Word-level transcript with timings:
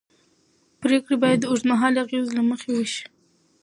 پرېکړې 0.81 1.15
باید 1.23 1.39
د 1.41 1.45
اوږدمهاله 1.51 1.97
اغېزو 2.03 2.35
له 2.37 2.43
مخې 2.49 2.69
وشي 2.73 3.03